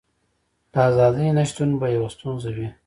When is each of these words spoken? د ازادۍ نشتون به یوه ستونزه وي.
د 0.71 0.73
ازادۍ 0.87 1.27
نشتون 1.37 1.69
به 1.79 1.87
یوه 1.95 2.09
ستونزه 2.15 2.49
وي. 2.55 2.67